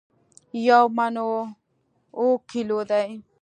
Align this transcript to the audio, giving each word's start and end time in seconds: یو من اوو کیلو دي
یو 0.67 0.83
من 0.97 1.13
اوو 1.23 2.27
کیلو 2.49 2.79
دي 2.89 3.05